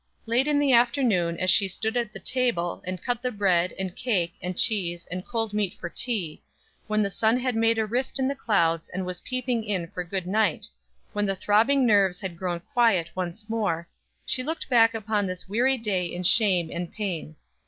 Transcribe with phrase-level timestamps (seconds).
[0.25, 3.95] Late in the afternoon, as she stood at the table, and cut the bread, and
[3.95, 6.41] cake, and cheese, and cold meat for tea;
[6.87, 10.03] when the sun had made a rift in the clouds, and was peeping in for
[10.03, 10.65] good night;
[11.13, 13.87] when the throbbing nerves had grown quiet once more,
[14.25, 17.35] she looked back upon this weary day in shame and pain.